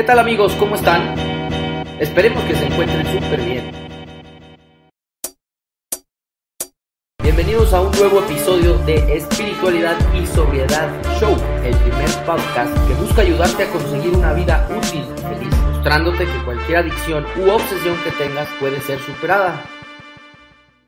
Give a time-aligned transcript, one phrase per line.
[0.00, 0.54] ¿Qué tal amigos?
[0.54, 1.14] ¿Cómo están?
[2.00, 3.70] Esperemos que se encuentren súper bien.
[7.22, 10.88] Bienvenidos a un nuevo episodio de Espiritualidad y Sobriedad
[11.20, 16.24] Show, el primer podcast que busca ayudarte a conseguir una vida útil y feliz, mostrándote
[16.24, 19.62] que cualquier adicción u obsesión que tengas puede ser superada.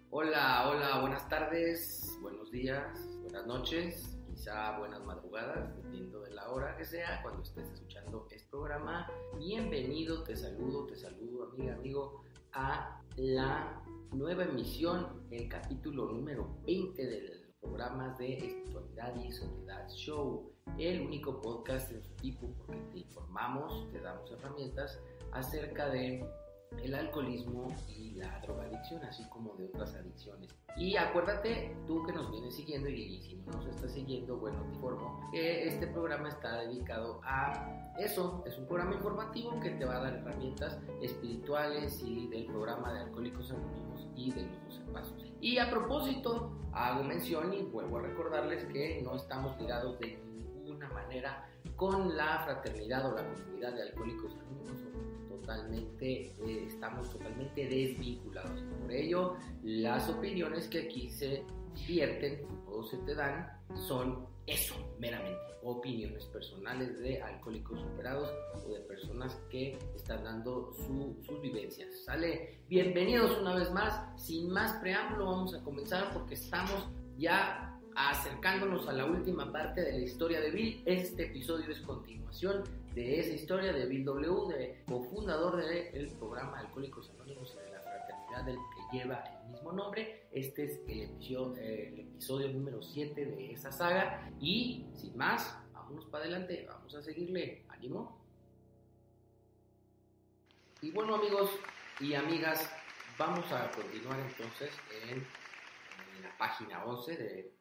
[0.08, 2.82] Hola, hola, buenas tardes, buenos días,
[3.20, 4.11] buenas noches,
[4.42, 9.08] quizá buenas madrugadas, dependiendo de la hora que sea, cuando estés escuchando este programa.
[9.38, 13.80] Bienvenido, te saludo, te saludo, amiga, amigo, a la
[14.10, 21.40] nueva emisión, el capítulo número 20 del programa de Espiritualidad y Soledad Show, el único
[21.40, 24.98] podcast de su tipo porque te informamos, te damos herramientas
[25.30, 26.28] acerca de
[26.82, 30.54] el alcoholismo y la drogadicción, así como de otras adicciones.
[30.76, 34.74] Y acuérdate, tú que nos vienes siguiendo y, si no nos estás siguiendo, bueno, te
[34.74, 38.42] informo que este programa está dedicado a eso.
[38.46, 43.00] Es un programa informativo que te va a dar herramientas espirituales y del programa de
[43.00, 45.32] Alcohólicos Anónimos y de los 12 pasos.
[45.40, 50.88] Y a propósito, hago mención y vuelvo a recordarles que no estamos ligados de ninguna
[50.88, 54.91] manera con la fraternidad o la comunidad de Alcohólicos Anónimos
[55.42, 58.62] totalmente, eh, estamos totalmente desvinculados.
[58.80, 61.44] Por ello, las opiniones que aquí se
[61.86, 68.30] vierten o se te dan son eso, meramente, opiniones personales de alcohólicos superados
[68.64, 72.04] o de personas que están dando sus vivencias.
[72.04, 72.60] ¿Sale?
[72.68, 74.20] Bienvenidos una vez más.
[74.20, 79.92] Sin más preámbulo, vamos a comenzar porque estamos ya acercándonos a la última parte de
[79.92, 80.82] la historia de Bill.
[80.86, 87.10] Este episodio es continuación de esa historia de Bill W., de cofundador del programa Alcohólicos
[87.10, 90.26] Anónimos y de la fraternidad del que lleva el mismo nombre.
[90.30, 94.30] Este es el episodio, el episodio número 7 de esa saga.
[94.40, 97.64] Y sin más, vámonos para adelante, vamos a seguirle.
[97.68, 98.20] ¿Ánimo?
[100.82, 101.50] Y bueno, amigos
[102.00, 102.70] y amigas,
[103.18, 104.70] vamos a continuar entonces
[105.08, 105.26] en,
[106.22, 107.54] la página 11 de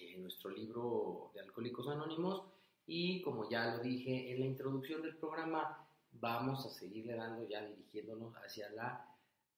[0.00, 2.53] eh, nuestro libro de Alcohólicos Anónimos
[2.86, 7.64] y como ya lo dije en la introducción del programa, vamos a seguirle dando ya
[7.64, 9.08] dirigiéndonos hacia la,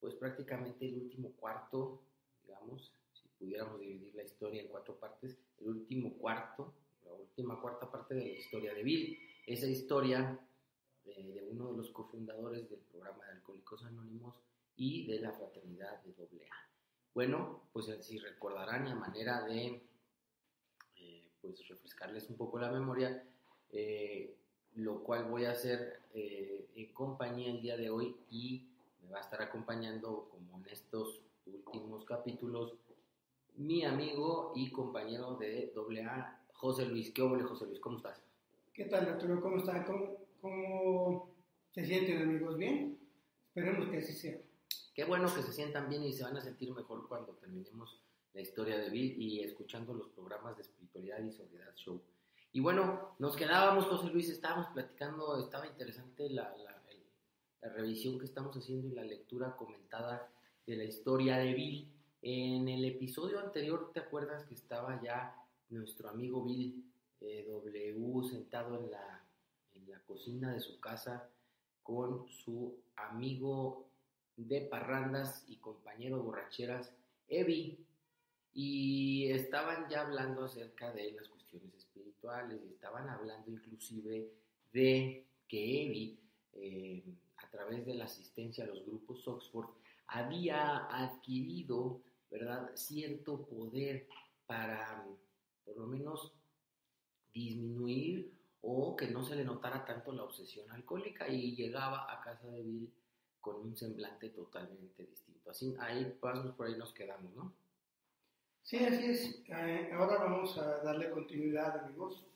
[0.01, 2.03] pues prácticamente el último cuarto,
[2.43, 7.91] digamos, si pudiéramos dividir la historia en cuatro partes, el último cuarto, la última cuarta
[7.91, 9.19] parte de la historia de Bill.
[9.47, 10.39] Esa historia
[11.05, 14.41] eh, de uno de los cofundadores del programa de Alcohólicos Anónimos
[14.77, 16.71] y de la fraternidad de AA.
[17.15, 19.81] Bueno, pues si recordarán a manera de
[21.47, 23.23] pues refrescarles un poco la memoria,
[23.71, 24.35] eh,
[24.75, 28.67] lo cual voy a hacer eh, en compañía el día de hoy y
[29.03, 32.75] me va a estar acompañando como en estos últimos capítulos
[33.57, 37.11] mi amigo y compañero de AA, José Luis.
[37.13, 37.81] ¿Qué hola José Luis?
[37.81, 38.21] ¿Cómo estás?
[38.75, 39.41] ¿Qué tal, Arturo?
[39.41, 39.85] ¿Cómo está?
[39.85, 41.31] ¿Cómo, ¿Cómo
[41.71, 42.59] se sienten, amigos?
[42.59, 42.99] ¿Bien?
[43.49, 44.39] Esperemos que así sea.
[44.95, 48.03] Qué bueno que se sientan bien y se van a sentir mejor cuando terminemos
[48.37, 52.03] la historia de Bill y escuchando los programas de espiritualidad y sobriedad show.
[52.53, 56.73] Y bueno, nos quedábamos, José Luis, estábamos platicando, estaba interesante la, la,
[57.75, 60.31] revisión que estamos haciendo y la lectura comentada
[60.67, 61.91] de la historia de Bill.
[62.23, 65.35] En el episodio anterior, ¿te acuerdas que estaba ya
[65.71, 66.85] nuestro amigo Bill
[67.23, 69.25] eh, W sentado en la,
[69.75, 71.29] en la cocina de su casa
[71.83, 73.89] con su amigo
[74.37, 76.95] de parrandas y compañero de borracheras,
[77.29, 77.86] Evi,
[78.59, 84.33] y estaban ya hablando acerca de las cuestiones espirituales, y estaban hablando inclusive
[84.73, 86.19] de que Evi,
[86.55, 87.05] eh,
[87.37, 89.69] a través de la asistencia a los grupos Oxford,
[90.07, 92.01] había adquirido,
[92.31, 94.09] ¿verdad?, cierto poder
[94.47, 95.07] para,
[95.67, 96.33] por lo menos,
[97.35, 102.49] disminuir o que no se le notara tanto la obsesión alcohólica y llegaba a casa
[102.49, 102.91] de Bill
[103.39, 105.51] con un semblante totalmente distinto.
[105.51, 107.66] Así, ahí, por ahí nos quedamos, ¿no?
[108.67, 109.45] Sí, así es.
[109.47, 112.27] Eh, ahora vamos a darle continuidad, amigos,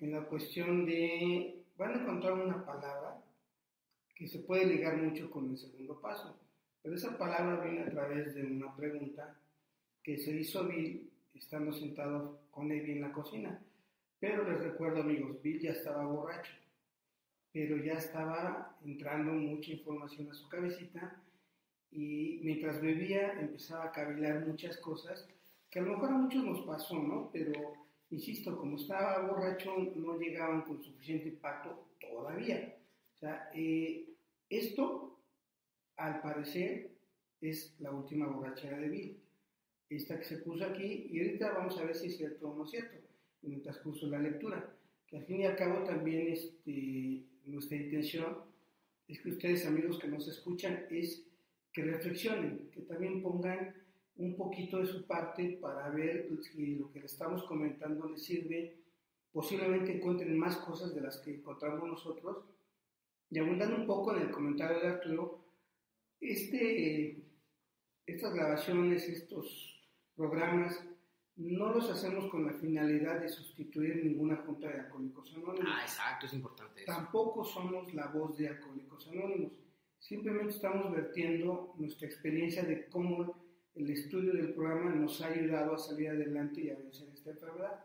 [0.00, 3.24] en la cuestión de, van a encontrar una palabra
[4.14, 6.38] que se puede ligar mucho con el segundo paso,
[6.82, 9.34] pero esa palabra viene a través de una pregunta
[10.02, 13.58] que se hizo Bill estando sentado con Evi en la cocina.
[14.20, 16.52] Pero les recuerdo, amigos, Bill ya estaba borracho,
[17.50, 21.16] pero ya estaba entrando mucha información a su cabecita
[21.90, 25.26] y mientras bebía empezaba a cavilar muchas cosas
[25.72, 27.30] que a lo mejor a muchos nos pasó, ¿no?
[27.32, 27.52] Pero,
[28.10, 32.76] insisto, como estaba borracho, no llegaban con suficiente impacto todavía.
[33.16, 34.06] O sea, eh,
[34.50, 35.18] esto,
[35.96, 36.90] al parecer,
[37.40, 39.18] es la última borrachera de Bill.
[39.88, 42.64] Esta que se puso aquí, y ahorita vamos a ver si es cierto o no
[42.64, 42.98] es cierto,
[43.42, 44.76] en el transcurso de la lectura.
[45.06, 48.36] Que al fin y al cabo también este, nuestra intención
[49.08, 51.24] es que ustedes, amigos que nos escuchan, es
[51.72, 53.81] que reflexionen, que también pongan
[54.16, 58.78] un poquito de su parte para ver si lo que le estamos comentando les sirve.
[59.32, 62.44] Posiblemente encuentren más cosas de las que encontramos nosotros.
[63.30, 65.42] Y abundando un poco en el comentario de Arturo,
[66.20, 67.16] este,
[68.06, 70.78] estas grabaciones, estos programas,
[71.36, 75.66] no los hacemos con la finalidad de sustituir ninguna junta de alcohólicos anónimos.
[75.66, 76.82] Ah, exacto, es importante.
[76.82, 76.92] Eso.
[76.92, 79.52] Tampoco somos la voz de alcohólicos anónimos.
[79.98, 83.34] Simplemente estamos vertiendo nuestra experiencia de cómo
[83.74, 87.84] el estudio del programa nos ha ayudado a salir adelante y a vencer esta enfermedad.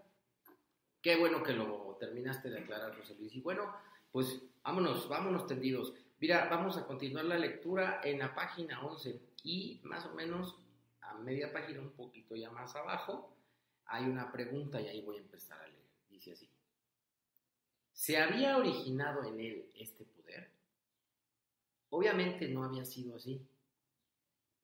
[1.01, 3.33] Qué bueno que lo terminaste de aclarar, José Luis.
[3.35, 3.73] Y bueno,
[4.11, 5.93] pues vámonos, vámonos tendidos.
[6.19, 10.57] Mira, vamos a continuar la lectura en la página 11 y más o menos
[11.01, 13.33] a media página, un poquito ya más abajo,
[13.85, 15.87] hay una pregunta y ahí voy a empezar a leer.
[16.09, 16.49] Dice así.
[17.93, 20.49] ¿Se había originado en él este poder?
[21.89, 23.41] Obviamente no había sido así.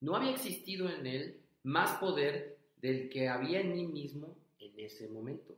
[0.04, 5.08] No había existido en él más poder del que había en mí mismo en ese
[5.08, 5.56] momento.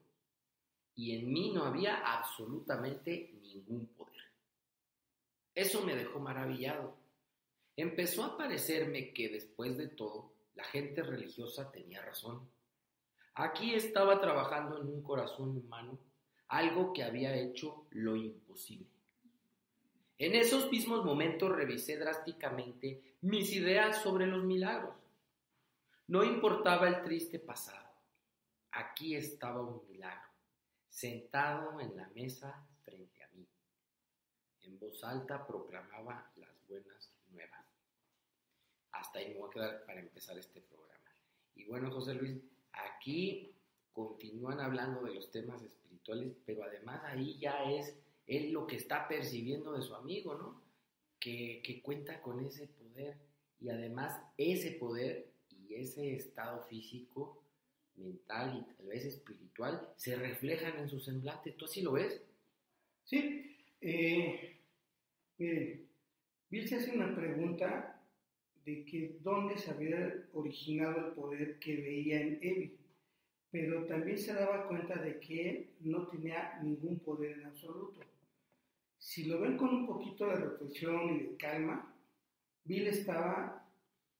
[0.94, 4.22] Y en mí no había absolutamente ningún poder.
[5.56, 6.96] Eso me dejó maravillado.
[7.76, 12.48] Empezó a parecerme que después de todo, la gente religiosa tenía razón.
[13.34, 15.98] Aquí estaba trabajando en un corazón humano
[16.50, 18.95] algo que había hecho lo imposible.
[20.18, 24.96] En esos mismos momentos revisé drásticamente mis ideas sobre los milagros.
[26.08, 27.90] No importaba el triste pasado.
[28.72, 30.30] Aquí estaba un milagro,
[30.88, 33.48] sentado en la mesa frente a mí.
[34.62, 37.66] En voz alta proclamaba las buenas nuevas.
[38.92, 41.12] Hasta ahí me voy a quedar para empezar este programa.
[41.56, 42.42] Y bueno, José Luis,
[42.72, 43.54] aquí
[43.92, 49.08] continúan hablando de los temas espirituales, pero además ahí ya es él lo que está
[49.08, 50.62] percibiendo de su amigo, ¿no?
[51.20, 53.18] Que, que, cuenta con ese poder
[53.60, 57.42] y además ese poder y ese estado físico,
[57.98, 61.52] mental y tal vez espiritual se reflejan en su semblante.
[61.52, 62.22] ¿Tú así lo ves?
[63.06, 63.58] Sí.
[63.82, 64.58] Eh,
[65.38, 65.88] miren,
[66.50, 68.02] Bill se hace una pregunta
[68.66, 72.78] de que dónde se había originado el poder que veía en Evi,
[73.52, 78.02] pero también se daba cuenta de que él no tenía ningún poder en absoluto.
[79.06, 81.96] Si lo ven con un poquito de reflexión y de calma,
[82.64, 83.64] Bill estaba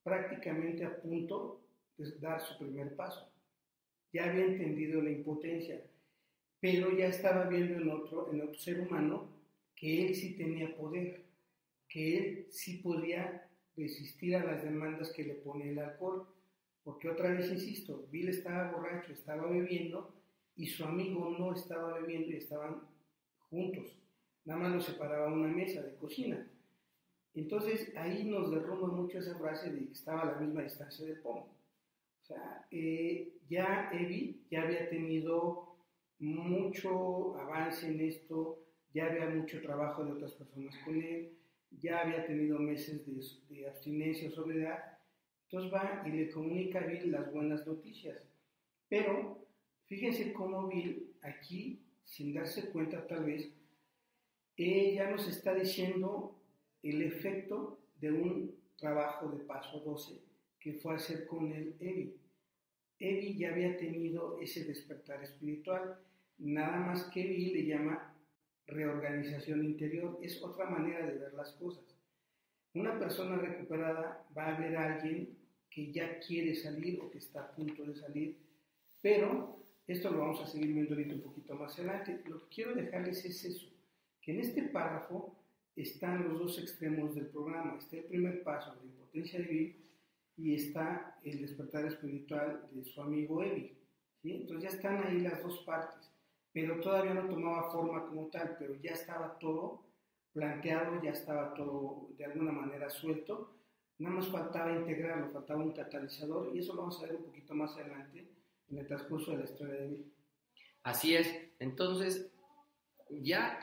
[0.04, 1.60] prácticamente a punto
[1.98, 3.28] de dar su primer paso.
[4.12, 5.82] Ya había entendido la impotencia,
[6.60, 9.28] pero ya estaba viendo en otro, en otro ser humano
[9.74, 11.24] que él sí tenía poder,
[11.88, 16.28] que él sí podía resistir a las demandas que le pone el alcohol.
[16.84, 20.14] Porque otra vez insisto, Bill estaba borracho, estaba bebiendo
[20.54, 22.82] y su amigo no estaba bebiendo y estaban
[23.50, 24.05] juntos.
[24.46, 26.48] Nada más los separaba una mesa de cocina.
[27.34, 31.20] Entonces ahí nos derrumba mucho esa frase de que estaba a la misma distancia del
[31.20, 31.48] pomo.
[32.22, 35.76] O sea, eh, ya Evi ya había tenido
[36.20, 38.64] mucho avance en esto,
[38.94, 41.36] ya había mucho trabajo de otras personas con él,
[41.70, 44.98] ya había tenido meses de, de abstinencia o sobriedad.
[45.44, 48.22] Entonces va y le comunica a Bill las buenas noticias.
[48.88, 49.44] Pero
[49.86, 53.52] fíjense cómo Bill aquí, sin darse cuenta tal vez,
[54.64, 56.34] ella nos está diciendo
[56.82, 60.20] el efecto de un trabajo de paso 12
[60.58, 62.16] que fue hacer con el Evi.
[62.98, 65.98] Evi ya había tenido ese despertar espiritual,
[66.38, 68.14] nada más que Evi le llama
[68.66, 71.84] reorganización interior, es otra manera de ver las cosas.
[72.74, 75.38] Una persona recuperada va a ver a alguien
[75.70, 78.36] que ya quiere salir o que está a punto de salir,
[79.00, 82.22] pero esto lo vamos a seguir viendo ahorita un poquito más adelante.
[82.26, 83.75] Lo que quiero dejarles es eso,
[84.26, 85.36] que en este párrafo
[85.76, 87.76] están los dos extremos del programa.
[87.78, 89.76] Está el primer paso, la impotencia de
[90.38, 93.78] y está el despertar espiritual de su amigo Evi.
[94.24, 96.10] Entonces ya están ahí las dos partes,
[96.52, 99.86] pero todavía no tomaba forma como tal, pero ya estaba todo
[100.32, 103.54] planteado, ya estaba todo de alguna manera suelto.
[103.98, 107.54] Nada más faltaba integrarlo, faltaba un catalizador y eso lo vamos a ver un poquito
[107.54, 108.28] más adelante
[108.68, 110.12] en el transcurso de la historia de Evi.
[110.82, 111.32] Así es.
[111.60, 112.30] Entonces,
[113.08, 113.58] ya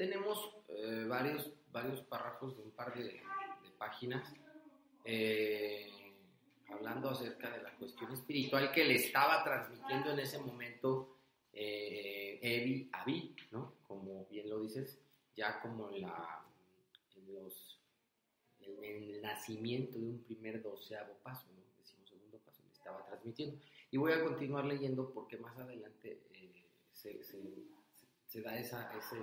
[0.00, 3.20] tenemos eh, varios, varios párrafos de un par de,
[3.76, 4.32] páginas
[5.04, 5.90] eh,
[6.70, 11.18] hablando acerca de la cuestión espiritual que le estaba transmitiendo en ese momento
[11.52, 13.74] eh, Evi a Vi, ¿no?
[13.86, 14.98] Como bien lo dices,
[15.36, 16.46] ya como la,
[17.16, 17.78] en, los,
[18.60, 21.60] en el nacimiento de un primer doceavo paso, ¿no?
[21.76, 23.58] Decimos segundo paso, le estaba transmitiendo.
[23.90, 26.22] Y voy a continuar leyendo porque más adelante
[26.90, 27.42] se, se,
[28.26, 29.16] se, da esa, ese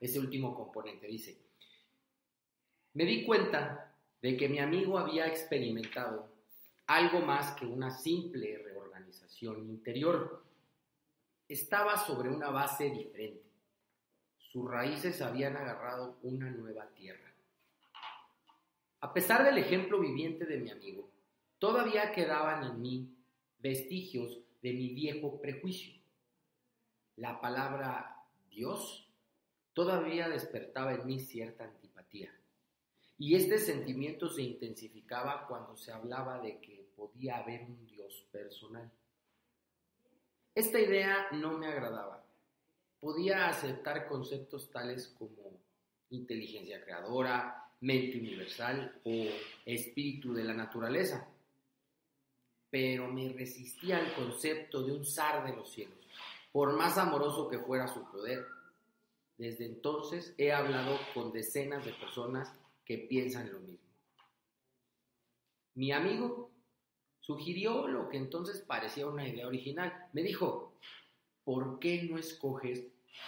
[0.00, 1.06] ese último componente.
[1.06, 1.38] Dice,
[2.94, 6.28] me di cuenta de que mi amigo había experimentado
[6.86, 10.42] algo más que una simple reorganización interior.
[11.46, 13.44] Estaba sobre una base diferente.
[14.38, 17.32] Sus raíces habían agarrado una nueva tierra.
[19.00, 21.08] A pesar del ejemplo viviente de mi amigo,
[21.58, 23.14] todavía quedaban en mí
[23.58, 25.94] vestigios de mi viejo prejuicio.
[27.16, 29.07] La palabra Dios
[29.78, 32.34] todavía despertaba en mí cierta antipatía.
[33.16, 38.90] Y este sentimiento se intensificaba cuando se hablaba de que podía haber un Dios personal.
[40.52, 42.24] Esta idea no me agradaba.
[42.98, 45.60] Podía aceptar conceptos tales como
[46.10, 49.26] inteligencia creadora, mente universal o
[49.64, 51.24] espíritu de la naturaleza,
[52.68, 56.04] pero me resistía al concepto de un zar de los cielos,
[56.50, 58.57] por más amoroso que fuera su poder.
[59.38, 62.52] Desde entonces he hablado con decenas de personas
[62.84, 63.86] que piensan lo mismo.
[65.74, 66.50] Mi amigo
[67.20, 70.08] sugirió lo que entonces parecía una idea original.
[70.12, 70.74] Me dijo,
[71.44, 72.84] ¿por qué no escoges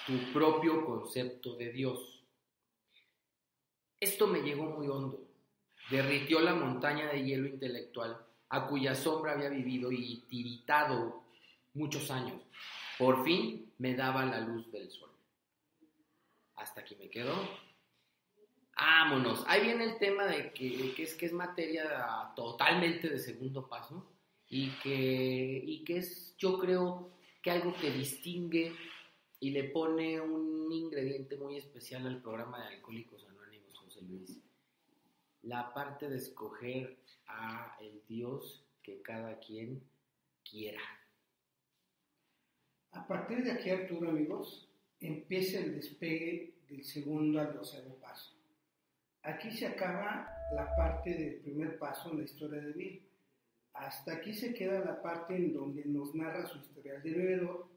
[0.07, 2.25] tu propio concepto de Dios?
[4.01, 5.29] Esto me llegó muy hondo.
[5.91, 11.23] Derritió la montaña de hielo intelectual a cuya sombra había vivido y tiritado
[11.75, 12.43] muchos años.
[12.99, 15.10] Por fin me daba la luz del sol.
[16.61, 17.35] Hasta aquí me quedo.
[18.77, 19.45] Vámonos.
[19.47, 24.11] Ahí viene el tema de que, es, que es materia totalmente de segundo paso
[24.49, 27.11] y que, y que es, yo creo,
[27.43, 28.75] que algo que distingue
[29.39, 34.41] y le pone un ingrediente muy especial al programa de Alcohólicos Anónimos, José Luis.
[35.43, 39.83] La parte de escoger a el Dios que cada quien
[40.49, 40.83] quiera.
[42.93, 44.70] A partir de aquí, Arturo, amigos,
[45.01, 48.35] empieza el despegue del segundo al doceavo paso.
[49.23, 53.03] Aquí se acaba la parte del primer paso en la historia de Bill.
[53.75, 57.69] Hasta aquí se queda la parte en donde nos narra su historial de bebedor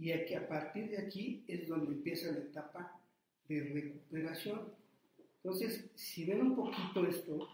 [0.00, 2.98] y aquí, a partir de aquí es donde empieza la etapa
[3.48, 4.72] de recuperación.
[5.42, 7.48] Entonces, si ven un poquito esto,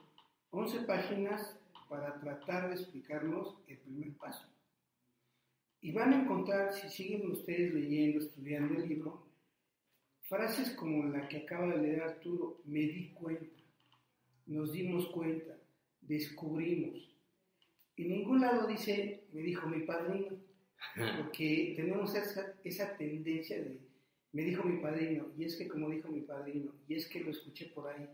[0.50, 1.58] 11 páginas
[1.88, 4.46] para tratar de explicarnos el primer paso.
[5.87, 9.25] Y van a encontrar, si siguen ustedes leyendo, estudiando el libro,
[10.23, 13.62] Frases como la que acaba de leer Arturo, me di cuenta,
[14.47, 15.57] nos dimos cuenta,
[16.00, 17.16] descubrimos.
[17.97, 20.37] En ningún lado dice, me dijo mi padrino,
[21.19, 23.78] porque tenemos esa, esa tendencia de,
[24.33, 27.31] me dijo mi padrino, y es que como dijo mi padrino, y es que lo
[27.31, 28.09] escuché por ahí.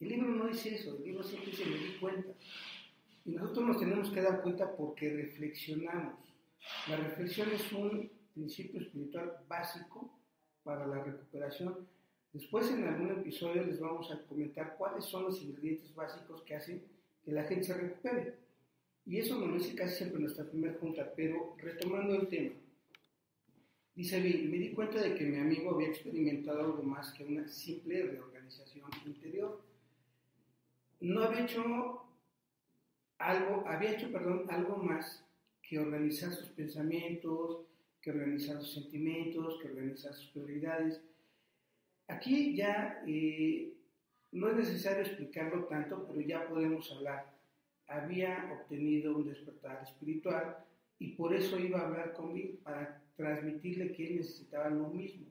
[0.00, 2.32] El libro no dice eso, el libro siempre dice, me di cuenta.
[3.26, 6.29] Y nosotros nos tenemos que dar cuenta porque reflexionamos.
[6.88, 10.18] La reflexión es un principio espiritual básico
[10.62, 11.88] para la recuperación.
[12.32, 16.82] Después en algún episodio les vamos a comentar cuáles son los ingredientes básicos que hacen
[17.24, 18.34] que la gente se recupere.
[19.06, 22.54] Y eso me lo dice casi siempre nuestra primera junta, pero retomando el tema.
[23.94, 27.46] Dice Bill, me di cuenta de que mi amigo había experimentado algo más que una
[27.48, 29.60] simple reorganización interior.
[31.00, 32.04] No había hecho
[33.18, 35.24] algo, había hecho, perdón, algo más
[35.70, 37.64] que organizar sus pensamientos,
[38.02, 41.00] que organizar sus sentimientos, que organizar sus prioridades.
[42.08, 43.72] Aquí ya eh,
[44.32, 47.32] no es necesario explicarlo tanto, pero ya podemos hablar.
[47.86, 50.56] Había obtenido un despertar espiritual
[50.98, 55.26] y por eso iba a hablar conmigo para transmitirle que él necesitaba lo mismo.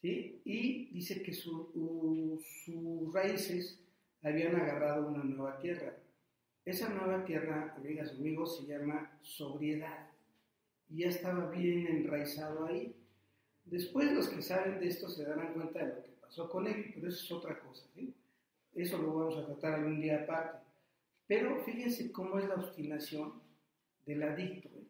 [0.00, 0.40] ¿sí?
[0.46, 3.78] Y dice que sus raíces
[4.22, 5.94] habían agarrado una nueva tierra.
[6.64, 10.08] Esa nueva tierra, amigas y amigos, se llama sobriedad
[10.88, 12.96] y ya estaba bien enraizado ahí.
[13.66, 16.90] Después los que saben de esto se darán cuenta de lo que pasó con él,
[16.94, 17.84] pero eso es otra cosa.
[18.74, 20.64] Eso lo vamos a tratar algún día aparte.
[21.26, 23.42] Pero fíjense cómo es la obstinación
[24.06, 24.68] del adicto.
[24.68, 24.86] ¿eh?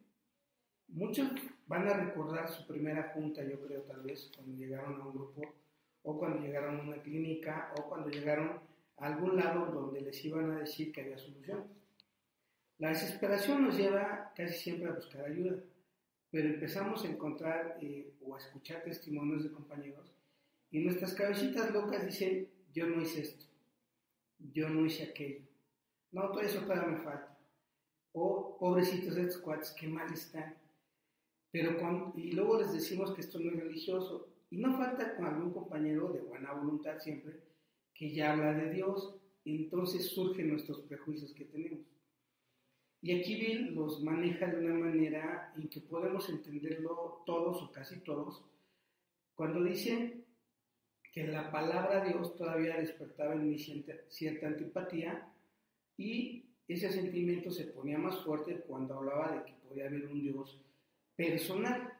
[0.88, 1.28] Muchos
[1.66, 5.42] van a recordar su primera junta, yo creo tal vez, cuando llegaron a un grupo,
[6.04, 8.60] o cuando llegaron a una clínica, o cuando llegaron
[8.96, 11.64] a algún lado donde les iban a decir que había solución.
[12.78, 15.56] La desesperación nos lleva casi siempre a buscar ayuda
[16.34, 20.12] pero empezamos a encontrar eh, o a escuchar testimonios de compañeros
[20.68, 23.44] y nuestras cabecitas locas dicen, yo no hice esto,
[24.52, 25.42] yo no hice aquello,
[26.10, 27.38] no, todo eso todavía me falta.
[28.14, 30.56] O pobrecitos de cuates, qué mal están.
[31.52, 31.78] Pero
[32.16, 34.28] y luego les decimos que esto no es religioso.
[34.50, 37.40] Y no falta con algún compañero de buena voluntad siempre
[37.94, 39.14] que ya habla de Dios.
[39.44, 41.86] Entonces surgen nuestros prejuicios que tenemos.
[43.04, 48.00] Y aquí Bill los maneja de una manera en que podemos entenderlo todos o casi
[48.00, 48.42] todos,
[49.34, 50.24] cuando dicen
[51.12, 55.30] que la palabra Dios todavía despertaba en mí cierta, antipatía
[55.98, 60.60] y ese sentimiento se ponía más fuerte cuando hablaba de que podía haber un Dios
[61.14, 61.92] personal.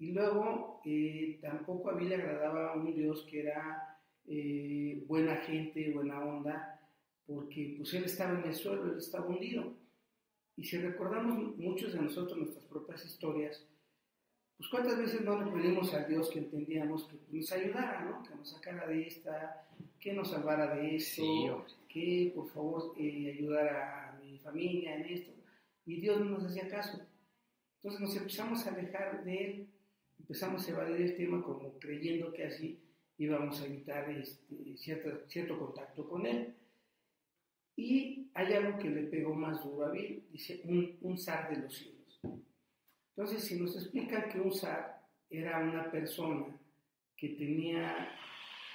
[0.00, 3.87] Y luego eh, tampoco a mí le agradaba un Dios que era
[4.30, 6.80] eh, buena gente, buena onda,
[7.26, 9.74] porque pues él estaba en el suelo, él estaba hundido.
[10.56, 13.64] Y si recordamos muchos de nosotros nuestras propias historias,
[14.58, 18.22] pues cuántas veces no le pedimos a Dios que entendíamos que nos ayudara, ¿no?
[18.24, 19.68] que nos sacara de esta,
[20.00, 25.32] que nos salvara de esto, que por favor eh, ayudara a mi familia en esto.
[25.86, 27.00] Y Dios no nos hacía caso.
[27.76, 29.68] Entonces nos empezamos a alejar de Él,
[30.18, 32.80] empezamos a evadir el tema como creyendo que así
[33.18, 36.54] íbamos a evitar este, cierto, cierto contacto con Él.
[37.76, 41.62] Y hay algo que le pegó más duro a Bill, dice un, un zar de
[41.62, 42.20] los cielos.
[43.10, 46.46] Entonces, si nos explican que un zar era una persona
[47.16, 48.16] que tenía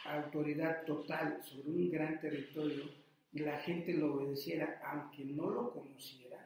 [0.05, 2.83] autoridad total sobre un gran territorio
[3.31, 6.45] y la gente lo obedeciera aunque no lo conociera,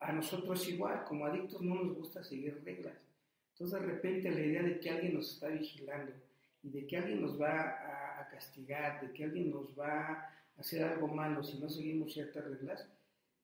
[0.00, 3.03] a nosotros igual, como adictos no nos gusta seguir reglas.
[3.54, 6.12] Entonces de repente la idea de que alguien nos está vigilando
[6.62, 10.82] y de que alguien nos va a, a castigar, de que alguien nos va hacer
[10.82, 12.88] algo malo si no seguimos ciertas reglas,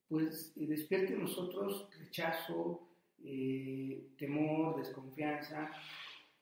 [0.07, 2.87] pues eh, despierte en nosotros rechazo,
[3.23, 5.71] eh, temor, desconfianza,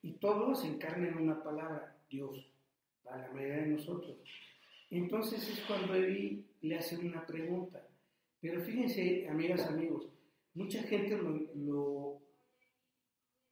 [0.01, 2.51] y todo se encarna en una palabra, Dios,
[3.03, 4.17] para la mayoría de nosotros.
[4.89, 7.85] Entonces es cuando Evi le hace una pregunta.
[8.41, 10.07] Pero fíjense, amigas, amigos,
[10.53, 12.21] mucha gente lo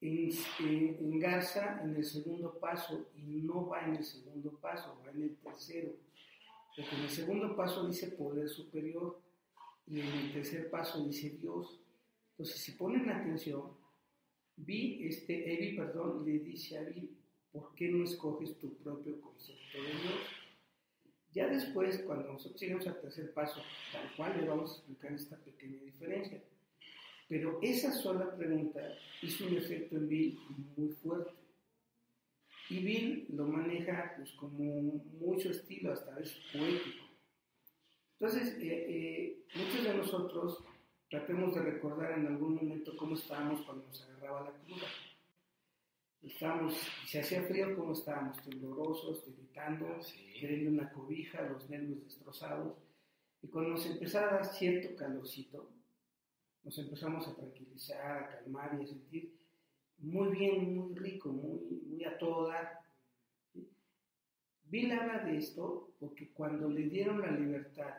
[0.01, 5.35] engarza en el segundo paso y no va en el segundo paso, va en el
[5.37, 5.93] tercero.
[6.75, 9.19] Porque en el segundo paso dice poder superior
[9.87, 11.79] y en el tercer paso dice Dios.
[12.31, 13.71] Entonces, si ponen atención,
[14.59, 17.15] Vi, este, Evi, perdón, le dice a Vi,
[17.51, 20.19] ¿por qué no escoges tu propio concepto de Dios?
[21.31, 25.37] Ya después, cuando nosotros llegamos al tercer paso, tal cual le vamos a explicar esta
[25.37, 26.41] pequeña diferencia.
[27.27, 28.79] Pero esa sola pregunta
[29.21, 30.39] hizo un efecto en Bill
[30.77, 31.31] muy fuerte.
[32.69, 37.05] Y Bill lo maneja pues, como mucho estilo, hasta vez poético.
[38.19, 40.63] Entonces, eh, eh, muchos de nosotros
[41.09, 44.87] tratemos de recordar en algún momento cómo estábamos cuando nos agarraba la cruda.
[46.23, 49.99] Estábamos, se hacía frío, cómo estábamos, temblorosos, gritando,
[50.39, 52.75] queriendo una cobija, los nervios destrozados.
[53.41, 55.69] Y cuando nos empezaba a dar cierto calorcito,
[56.63, 59.37] nos empezamos a tranquilizar, a calmar y a sentir
[59.99, 62.79] muy bien, muy rico, muy, muy a todo dar.
[64.65, 67.95] Bill habla de esto porque cuando le dieron la libertad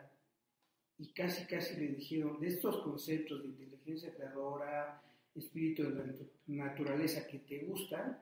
[0.97, 5.01] y casi casi le dijeron de estos conceptos de inteligencia creadora,
[5.35, 8.19] espíritu de la naturaleza que te gustan,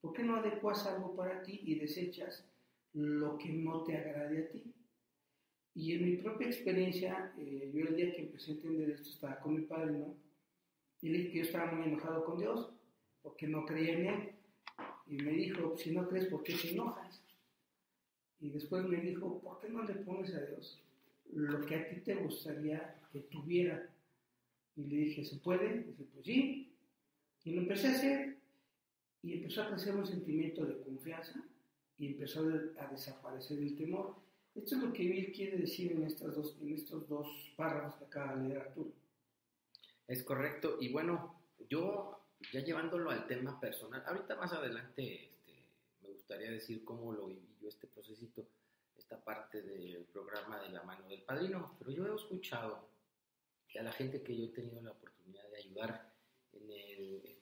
[0.00, 2.44] ¿por qué no adecuas algo para ti y desechas
[2.94, 4.64] lo que no te agrade a ti?
[5.74, 9.38] Y en mi propia experiencia, eh, yo el día que empecé a entender esto estaba
[9.40, 10.14] con mi padre, ¿no?
[11.00, 12.72] Y le dije que yo estaba muy enojado con Dios
[13.22, 14.32] porque no creía en Él.
[15.06, 17.22] Y me dijo, si no crees, ¿por qué te enojas?
[18.40, 20.82] Y después me dijo, ¿por qué no le pones a Dios
[21.32, 23.88] lo que a ti te gustaría que tuviera?
[24.76, 25.80] Y le dije, ¿se puede?
[25.80, 26.72] Y dice, pues sí.
[27.44, 28.36] Y lo empecé a hacer
[29.22, 31.44] y empezó a crecer un sentimiento de confianza
[31.98, 32.40] y empezó
[32.78, 34.16] a desaparecer el temor.
[34.54, 38.04] Esto es lo que Bill quiere decir en, estas dos, en estos dos párrafos que
[38.04, 38.92] acaba de leer Arturo.
[40.06, 40.76] Es correcto.
[40.80, 42.20] Y bueno, yo
[42.52, 45.66] ya llevándolo al tema personal, ahorita más adelante este,
[46.02, 48.48] me gustaría decir cómo lo viví yo este procesito,
[48.96, 52.88] esta parte del programa de la mano del padrino, pero yo he escuchado
[53.68, 56.12] que a la gente que yo he tenido la oportunidad de ayudar
[56.52, 57.36] en el,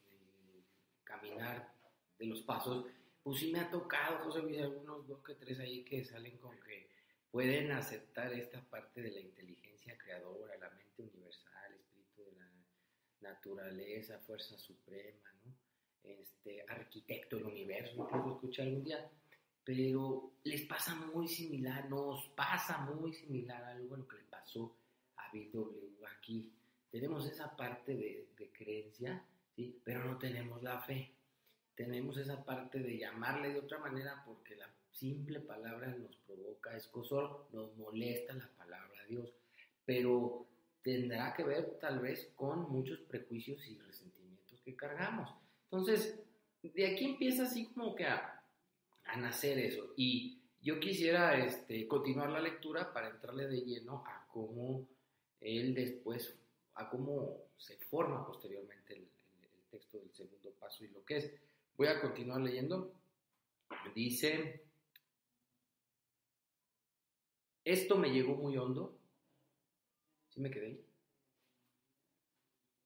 [1.04, 1.74] caminar
[2.18, 2.84] de los pasos,
[3.22, 6.58] pues sí me ha tocado, José Luis, algunos dos que tres ahí que salen con
[6.60, 6.87] que
[7.30, 11.58] pueden aceptar esta parte de la inteligencia creadora, la mente universal
[13.28, 15.52] naturaleza, fuerza suprema, ¿no?
[16.02, 19.10] este, arquitecto del universo, incluso escuché algún día,
[19.64, 24.74] pero les pasa muy similar, nos pasa muy similar a algo lo que le pasó
[25.16, 26.50] a BW aquí.
[26.90, 29.22] Tenemos esa parte de, de creencia,
[29.54, 29.78] ¿sí?
[29.84, 31.12] pero no tenemos la fe.
[31.74, 37.46] Tenemos esa parte de llamarle de otra manera porque la simple palabra nos provoca escosor,
[37.52, 39.32] nos molesta la palabra Dios.
[39.84, 40.46] Pero
[40.82, 45.34] tendrá que ver tal vez con muchos prejuicios y resentimientos que cargamos.
[45.64, 46.18] Entonces,
[46.62, 48.42] de aquí empieza así como que a,
[49.04, 49.92] a nacer eso.
[49.96, 54.86] Y yo quisiera este, continuar la lectura para entrarle de lleno a cómo
[55.40, 56.36] él después,
[56.74, 61.32] a cómo se forma posteriormente el, el texto del segundo paso y lo que es.
[61.76, 62.92] Voy a continuar leyendo.
[63.94, 64.62] Dice,
[67.72, 68.96] esto me llegó muy hondo.
[70.30, 70.84] ¿Sí me quedé ahí?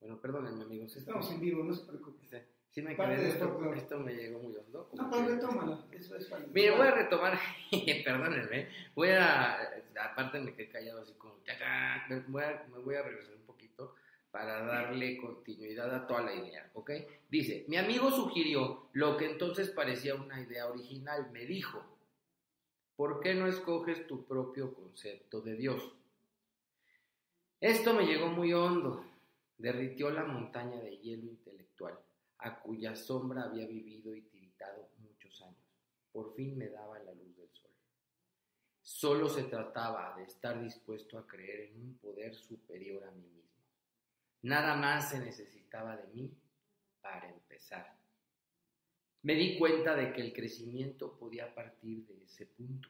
[0.01, 0.88] Bueno, perdónenme amigos.
[0.97, 2.25] esto- Estamos en vivo, no se preocupe.
[2.25, 4.88] este, Sí me quedé, esto, esto, me llegó muy hondo.
[4.95, 5.85] No, pero retómalo.
[5.92, 6.51] Eso es válido.
[6.55, 7.38] Mire, voy a retomar,
[8.05, 9.59] perdónenme, voy a,
[10.01, 11.35] aparte me quedé callado así como,
[12.29, 13.95] voy, a, me voy a regresar un poquito
[14.31, 16.90] para darle continuidad a toda la idea, ¿ok?
[17.31, 21.85] Dice, mi amigo sugirió lo que entonces parecía una idea original, me dijo,
[22.97, 25.95] ¿por qué no escoges tu propio concepto de Dios?
[27.61, 29.05] Esto me llegó muy hondo,
[29.57, 31.99] derritió la montaña de hielo intelectual,
[32.39, 35.63] a cuya sombra había vivido y tiritado muchos años.
[36.11, 37.71] Por fin me daba la luz del sol.
[38.83, 43.63] Solo se trataba de estar dispuesto a creer en un poder superior a mí mismo.
[44.43, 46.37] Nada más se necesitaba de mí
[47.01, 48.02] para empezar.
[49.25, 52.89] Me di cuenta de que el crecimiento podía partir de ese punto.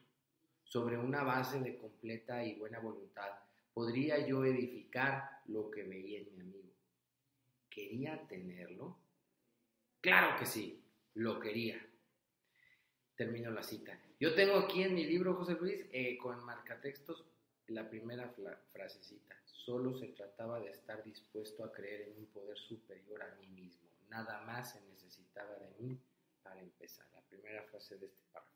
[0.63, 3.29] Sobre una base de completa y buena voluntad,
[3.71, 6.73] podría yo edificar lo que veía en mi amigo.
[7.69, 8.97] ¿Quería tenerlo?
[10.01, 11.79] Claro que sí, lo quería.
[13.15, 13.95] Termino la cita.
[14.19, 17.23] Yo tengo aquí en mi libro, José Luis, eh, con marcatextos,
[17.67, 18.33] la primera
[18.71, 19.37] frasecita.
[19.45, 23.87] Solo se trataba de estar dispuesto a creer en un poder superior a mí mismo.
[24.09, 25.99] Nada más se necesitaba de mí
[26.43, 27.07] para empezar.
[27.13, 28.53] La primera frase de este párrafo.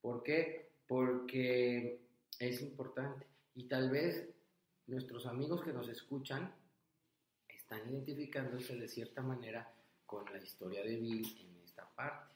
[0.00, 0.70] ¿Por qué?
[0.86, 2.00] Porque
[2.38, 3.26] es importante.
[3.54, 4.28] Y tal vez
[4.86, 6.54] nuestros amigos que nos escuchan
[7.48, 9.74] están identificándose de cierta manera
[10.04, 12.32] con la historia de Bill en esta parte,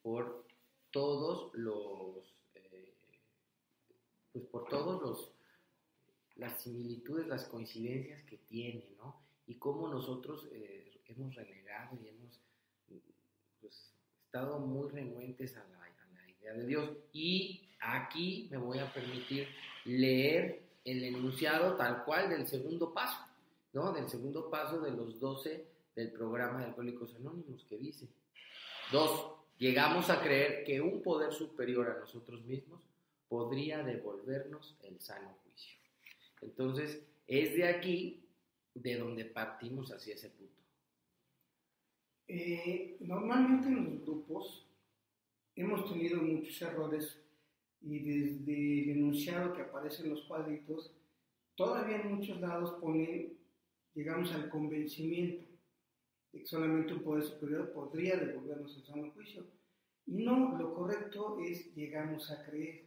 [0.00, 0.46] por
[0.90, 2.94] todos los, eh,
[4.32, 5.34] pues por todos los,
[6.36, 9.20] las similitudes, las coincidencias que tiene, ¿no?
[9.46, 12.40] Y cómo nosotros eh, hemos renegado y hemos
[13.60, 13.92] pues,
[14.40, 16.90] muy renuentes a la idea de Dios.
[17.12, 19.48] Y aquí me voy a permitir
[19.84, 23.18] leer el enunciado tal cual del segundo paso,
[23.72, 23.92] ¿no?
[23.92, 28.08] Del segundo paso de los 12 del programa de Alcohólicos Anónimos que dice,
[28.90, 32.80] dos, llegamos a creer que un poder superior a nosotros mismos
[33.28, 35.78] podría devolvernos el sano juicio.
[36.40, 38.24] Entonces, es de aquí
[38.74, 40.61] de donde partimos hacia ese punto.
[42.28, 44.66] Eh, normalmente en los grupos
[45.54, 47.22] hemos tenido muchos errores
[47.80, 50.94] y desde el enunciado que aparece en los cuadritos,
[51.54, 53.36] todavía en muchos lados ponen,
[53.94, 55.44] llegamos al convencimiento
[56.32, 59.44] de que solamente un poder superior podría devolvernos el sano juicio.
[60.06, 62.86] Y no, lo correcto es llegamos a creer.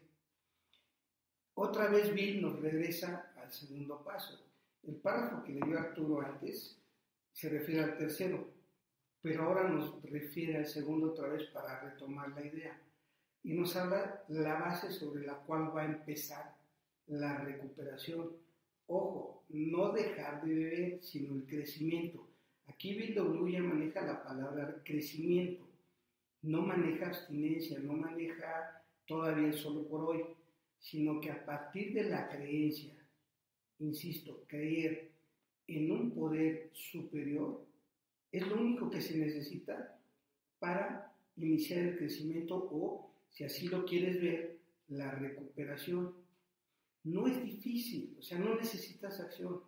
[1.54, 4.46] Otra vez Bill nos regresa al segundo paso.
[4.84, 6.78] El párrafo que leyó Arturo antes
[7.32, 8.55] se refiere al tercero,
[9.26, 12.80] pero ahora nos refiere al segundo otra vez para retomar la idea.
[13.42, 16.56] Y nos habla la base sobre la cual va a empezar
[17.08, 18.34] la recuperación.
[18.86, 22.28] Ojo, no dejar de beber, sino el crecimiento.
[22.68, 25.68] Aquí Bill W ya maneja la palabra crecimiento,
[26.44, 30.24] no maneja abstinencia, no maneja todavía solo por hoy,
[30.78, 32.94] sino que a partir de la creencia,
[33.80, 35.10] insisto, creer
[35.66, 37.65] en un poder superior,
[38.38, 39.98] es lo único que se necesita
[40.60, 46.14] para iniciar el crecimiento o, si así lo quieres ver, la recuperación.
[47.04, 49.62] No es difícil, o sea, no necesitas acción,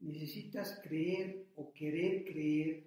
[0.00, 2.84] necesitas creer o querer creer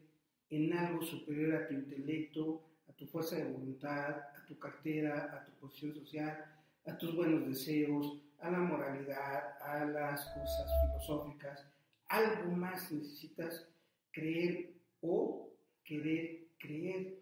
[0.50, 5.46] en algo superior a tu intelecto, a tu fuerza de voluntad, a tu cartera, a
[5.46, 6.46] tu posición social,
[6.86, 11.66] a tus buenos deseos, a la moralidad, a las cosas filosóficas.
[12.08, 13.68] Algo más necesitas
[14.12, 15.52] creer o
[15.84, 17.20] querer creer.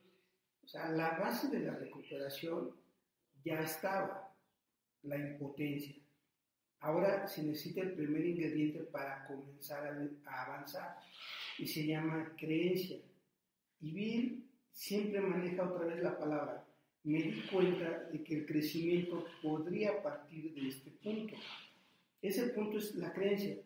[0.63, 2.71] O sea, la base de la recuperación
[3.43, 4.35] ya estaba,
[5.03, 5.95] la impotencia.
[6.81, 9.85] Ahora se necesita el primer ingrediente para comenzar
[10.25, 10.97] a, avanzar
[11.57, 12.99] y se llama creencia.
[13.81, 16.65] Y Bill siempre maneja otra vez la palabra.
[17.03, 21.35] Me di cuenta de que el crecimiento podría partir de este punto.
[22.21, 23.57] Ese punto es la creencia.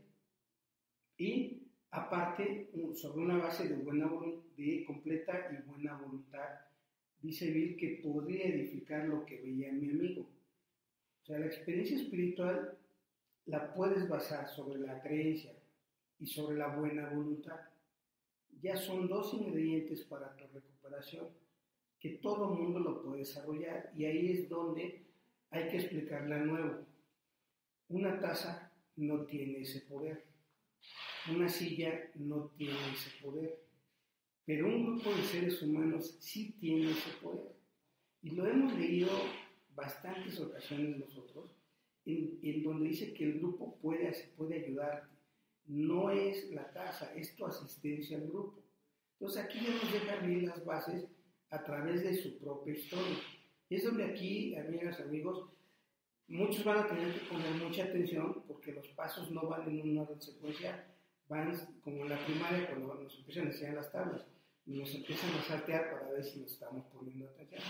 [1.17, 1.62] Y
[1.93, 4.09] aparte, sobre una base de, buena,
[4.57, 6.49] de completa y buena voluntad,
[7.21, 10.21] dice Bill que podría edificar lo que veía en mi amigo.
[11.21, 12.77] O sea, la experiencia espiritual
[13.45, 15.53] la puedes basar sobre la creencia
[16.19, 17.59] y sobre la buena voluntad.
[18.59, 21.27] Ya son dos ingredientes para tu recuperación
[21.99, 25.05] que todo mundo lo puede desarrollar y ahí es donde
[25.51, 26.85] hay que explicarle a nuevo.
[27.89, 30.32] Una taza no tiene ese poder,
[31.31, 33.59] una silla no tiene ese poder,
[34.45, 37.53] pero un grupo de seres humanos sí tiene ese poder.
[38.21, 39.09] Y lo hemos leído
[39.75, 41.51] bastantes ocasiones nosotros,
[42.05, 45.07] en, en donde dice que el grupo puede, puede ayudarte.
[45.65, 48.61] No es la casa, es tu asistencia al grupo.
[49.13, 51.07] Entonces aquí ya nos deja bien las bases
[51.49, 53.17] a través de su propia historia.
[53.69, 55.49] Y es donde aquí, amigas, amigos,
[56.27, 60.01] muchos van a tener que poner mucha atención porque los pasos no van en una
[60.01, 60.92] orden secuencia,
[61.33, 64.25] van como en la primaria cuando nos empiezan a enseñar las tablas,
[64.65, 67.61] nos empiezan a saltear para ver si nos estamos poniendo atención.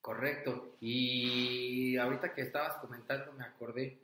[0.00, 0.76] Correcto.
[0.80, 4.00] Y ahorita que estabas comentando me acordé,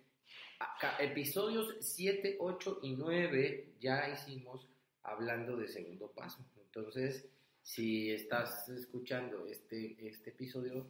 [0.59, 4.67] acá, episodios 7, 8 y 9 ya hicimos
[5.03, 6.45] hablando de segundo paso.
[6.57, 7.27] Entonces,
[7.63, 10.87] si estás escuchando este, este episodio,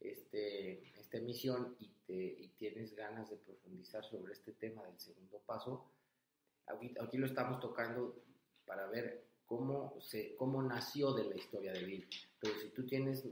[0.00, 5.40] este, esta emisión y, te, y tienes ganas de profundizar sobre este tema del segundo
[5.46, 5.88] paso,
[6.66, 8.22] aquí, lo estamos tocando
[8.64, 12.08] para ver cómo, se, cómo nació de la historia de Bill.
[12.40, 13.28] Pero si tú tienes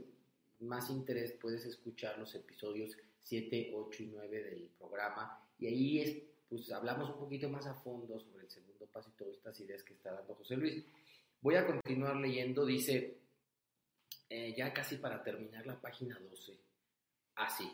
[0.59, 6.23] más interés, puedes escuchar los episodios 7, 8 y 9 del programa y ahí es,
[6.49, 9.83] pues hablamos un poquito más a fondo sobre el segundo paso y todas estas ideas
[9.83, 10.83] que está dando José Luis.
[11.39, 13.19] Voy a continuar leyendo, dice,
[14.29, 16.59] eh, ya casi para terminar la página 12,
[17.35, 17.71] así.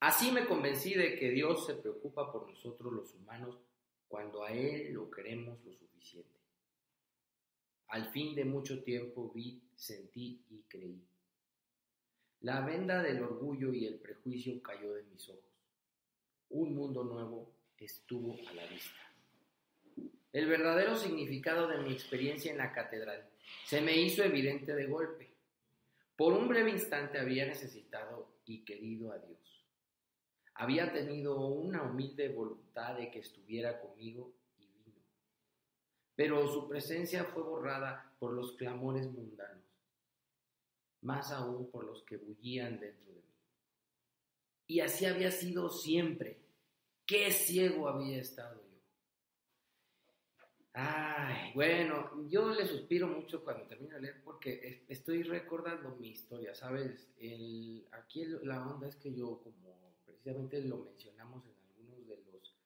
[0.00, 3.58] Así me convencí de que Dios se preocupa por nosotros los humanos
[4.10, 6.40] cuando a Él lo queremos lo suficiente.
[7.86, 11.00] Al fin de mucho tiempo vi, sentí y creí.
[12.40, 15.44] La venda del orgullo y el prejuicio cayó de mis ojos.
[16.48, 19.00] Un mundo nuevo estuvo a la vista.
[20.32, 23.28] El verdadero significado de mi experiencia en la catedral
[23.64, 25.28] se me hizo evidente de golpe.
[26.16, 29.59] Por un breve instante había necesitado y querido a Dios.
[30.60, 35.00] Había tenido una humilde voluntad de que estuviera conmigo y vino.
[36.14, 39.64] Pero su presencia fue borrada por los clamores mundanos,
[41.00, 43.34] más aún por los que bullían dentro de mí.
[44.66, 46.38] Y así había sido siempre.
[47.06, 48.60] Qué ciego había estado
[50.74, 56.54] Ay, bueno, yo le suspiro mucho cuando termino de leer porque estoy recordando mi historia,
[56.54, 57.10] ¿sabes?
[57.16, 59.89] El, aquí la onda es que yo, como
[60.22, 62.56] precisamente lo mencionamos en algunos de los,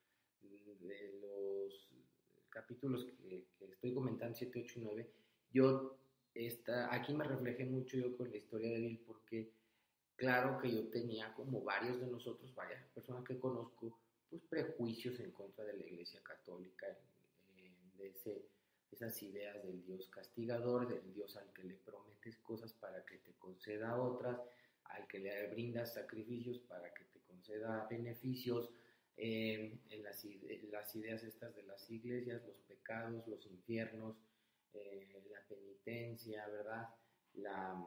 [0.80, 1.88] de los
[2.48, 5.10] capítulos que, estoy comentando, 7, 8 9,
[5.52, 5.98] yo
[6.34, 9.52] está, aquí me reflejé mucho yo con la historia de Bill porque
[10.16, 15.30] claro que yo tenía como varios de nosotros, varias personas que conozco, pues prejuicios en
[15.30, 16.86] contra de la Iglesia Católica
[17.96, 18.48] de ese,
[18.90, 23.34] esas ideas del Dios castigador, del Dios al que le prometes cosas para que te
[23.34, 24.40] conceda otras,
[24.84, 27.04] al que le brindas sacrificios para que
[27.44, 28.70] conceda beneficios,
[29.16, 34.16] eh, en, las, ideas estas de las iglesias, los pecados, los infiernos,
[34.72, 36.88] eh, la penitencia, ¿verdad?
[37.34, 37.86] La,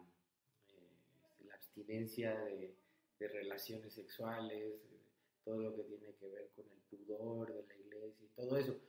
[0.69, 2.75] eh, la abstinencia de,
[3.19, 4.75] de, relaciones sexuales,
[5.43, 8.79] todo lo que tiene que ver con el pudor de la iglesia y todo eso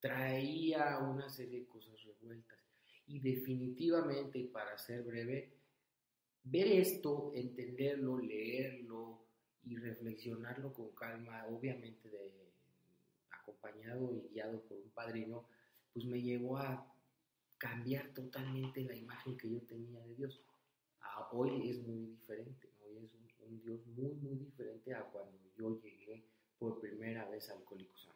[0.00, 2.58] traía una serie de cosas revueltas.
[3.06, 5.54] Y definitivamente, para ser breve,
[6.44, 9.27] ver esto, entenderlo, leerlo
[9.64, 12.10] y reflexionarlo con calma, obviamente
[13.30, 15.46] acompañado y guiado por un padrino,
[15.92, 16.86] pues me llevó a
[17.58, 20.40] cambiar totalmente la imagen que yo tenía de Dios.
[21.32, 26.24] hoy es muy diferente, hoy es un, Dios muy, muy diferente a cuando yo llegué
[26.58, 28.08] por primera vez a Alcohólicos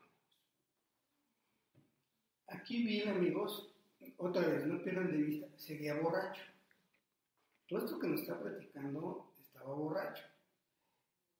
[2.49, 3.75] Aquí bien, amigos,
[4.19, 6.43] otra vez, no pierdan de vista, seguía borracho.
[7.67, 10.25] Todo esto que nos está platicando estaba borracho.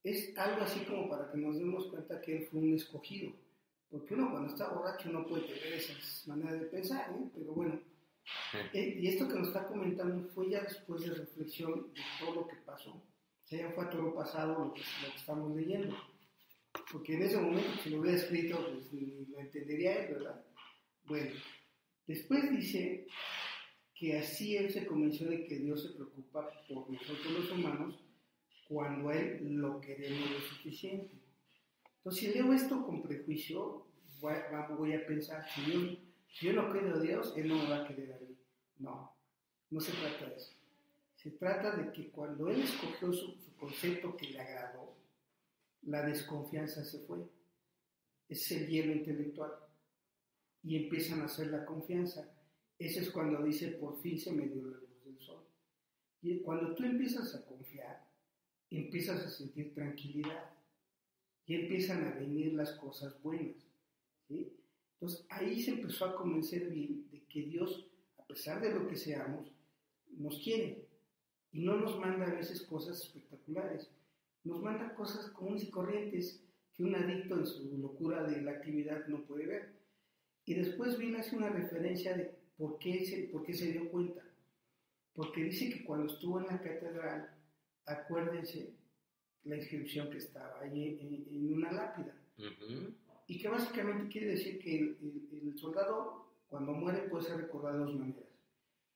[0.03, 3.33] Es algo así como para que nos demos cuenta que él fue un escogido.
[3.89, 7.31] Porque uno cuando está borracho no puede tener esas maneras de pensar, ¿eh?
[7.35, 7.81] pero bueno.
[8.73, 12.49] Eh, y esto que nos está comentando fue ya después de reflexión de todo lo
[12.49, 12.91] que pasó.
[12.91, 15.97] O sea, ya fue a todo pasado lo que, lo que estamos leyendo.
[16.91, 20.45] Porque en ese momento, si lo hubiera escrito, pues ni lo entendería él, ¿verdad?
[21.05, 21.31] Bueno,
[22.07, 23.07] después dice
[23.95, 28.02] que así él se convenció de que Dios se preocupa por nosotros los humanos
[28.73, 31.15] cuando a él lo queremos lo suficiente.
[31.99, 33.87] Entonces, si leo esto con prejuicio,
[34.21, 35.81] voy a, pensar, si yo,
[36.29, 38.37] si yo no creo a Dios, Él no me va a querer a mí.
[38.79, 39.15] No,
[39.71, 40.55] no se trata de eso.
[41.17, 44.97] Se trata de que cuando Él escogió su, su concepto que le agradó,
[45.83, 47.19] la desconfianza se fue.
[48.29, 49.53] Es el hielo intelectual
[50.63, 52.33] y empiezan a hacer la confianza.
[52.79, 55.45] Ese es cuando dice, por fin se me dio la luz del sol.
[56.23, 58.12] Y cuando tú empiezas a confiar,
[58.79, 60.51] empiezas a sentir tranquilidad
[61.47, 63.57] y empiezan a venir las cosas buenas.
[64.29, 67.87] Entonces ahí se empezó a convencer bien de que Dios,
[68.19, 69.51] a pesar de lo que seamos,
[70.11, 70.89] nos quiere.
[71.55, 73.91] y no nos manda a veces cosas espectaculares,
[74.43, 79.07] nos manda cosas comunes y corrientes que un adicto en su locura de la actividad
[79.07, 79.73] no puede ver.
[80.47, 84.23] Y después Bill hace una referencia de por qué se, por qué se dio cuenta.
[85.15, 87.31] Porque dice que cuando estuvo en la catedral,
[87.87, 88.75] acuérdense
[89.45, 92.15] la inscripción que estaba ahí en, una lápida.
[93.27, 97.95] Y que básicamente quiere decir que el, soldado, cuando muere, puede ser recordado de dos
[97.95, 98.25] maneras.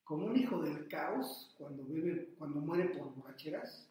[0.04, 3.88] Como un hijo del caos, cuando, vive, cuando muere por borracheras,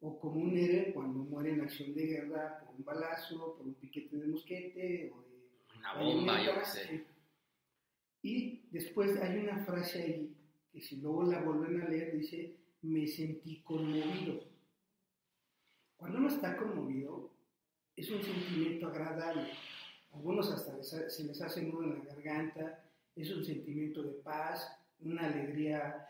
[0.00, 3.74] o como un héroe cuando muere en acción de guerra por un balazo, por un
[3.74, 7.06] piquete de mosquete o de una bomba, yo sé.
[8.20, 10.36] Y después hay una frase ahí
[10.72, 14.44] que si luego la vuelven a leer dice, me sentí conmovido.
[15.96, 17.30] Cuando uno está conmovido,
[17.96, 19.48] es un sentimiento agradable.
[20.12, 24.68] algunos hasta se les hace nudo en la garganta, es un sentimiento de paz,
[25.00, 26.06] una alegría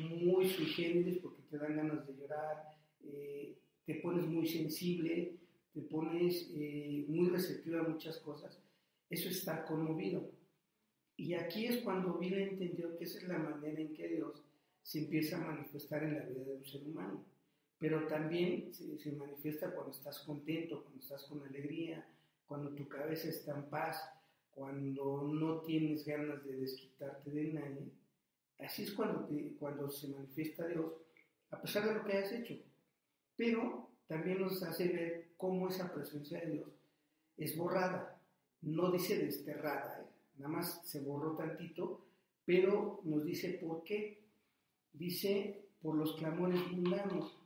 [0.00, 5.36] muy sui porque te dan ganas de llorar, eh, te pones muy sensible,
[5.72, 8.58] te pones eh, muy receptivo a muchas cosas.
[9.10, 10.30] Eso está conmovido.
[11.16, 14.42] Y aquí es cuando Bill entendió que esa es la manera en que Dios
[14.86, 17.24] se empieza a manifestar en la vida de un ser humano.
[17.76, 22.06] Pero también se, se manifiesta cuando estás contento, cuando estás con alegría,
[22.46, 24.00] cuando tu cabeza está en paz,
[24.52, 27.90] cuando no tienes ganas de desquitarte de nadie.
[28.60, 30.92] Así es cuando, cuando se manifiesta Dios,
[31.50, 32.54] a pesar de lo que hayas hecho.
[33.34, 36.68] Pero también nos hace ver cómo esa presencia de Dios
[37.36, 38.22] es borrada.
[38.62, 40.06] No dice desterrada, ¿eh?
[40.38, 42.06] nada más se borró tantito,
[42.44, 44.25] pero nos dice por qué.
[44.98, 47.36] Dice por los clamores mundanos,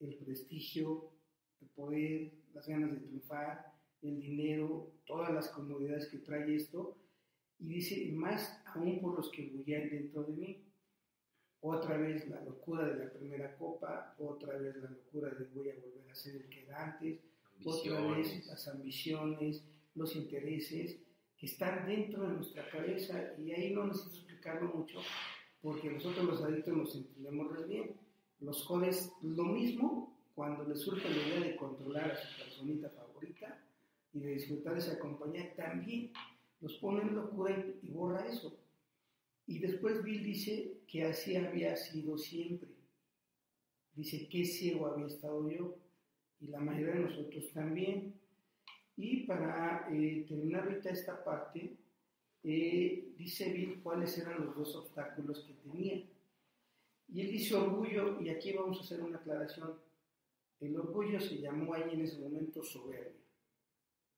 [0.00, 1.12] el prestigio,
[1.60, 6.96] el poder, las ganas de triunfar, el dinero, todas las comodidades que trae esto,
[7.60, 10.64] y dice, más aún por los que bullan dentro de mí.
[11.60, 15.74] Otra vez la locura de la primera copa, otra vez la locura de voy a
[15.74, 17.20] volver a ser el que era antes,
[17.64, 21.00] otra vez las ambiciones, los intereses,
[21.36, 24.98] que están dentro de nuestra cabeza y ahí no necesito explicarlo mucho
[25.62, 27.96] porque nosotros los adictos nos entendemos bien.
[28.40, 33.60] Los jóvenes lo mismo cuando les surge la idea de controlar a su personita favorita
[34.12, 36.12] y de disfrutar de esa compañía, también
[36.60, 38.56] los pone en locura y borra eso.
[39.46, 42.68] Y después Bill dice que así había sido siempre.
[43.94, 45.74] Dice, qué ciego había estado yo
[46.40, 48.14] y la mayoría de nosotros también.
[48.96, 51.77] Y para eh, terminar ahorita esta parte,
[52.48, 56.02] eh, dice Bill cuáles eran los dos obstáculos que tenía.
[57.08, 59.74] Y él dice orgullo, y aquí vamos a hacer una aclaración.
[60.60, 63.12] El orgullo se llamó ahí en ese momento soberbia.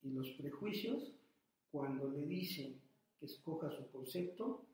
[0.02, 1.12] Y los prejuicios,
[1.70, 2.80] cuando le dicen
[3.18, 4.64] que escoja su concepto,